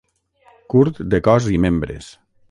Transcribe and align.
Curt 0.73 1.01
de 1.15 1.19
cos 1.27 1.49
i 1.57 1.59
membres. 1.67 2.09